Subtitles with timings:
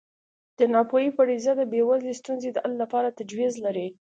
[0.57, 3.87] د ناپوهۍ فرضیه د بېوزلۍ ستونزې د حل لپاره تجویز لري.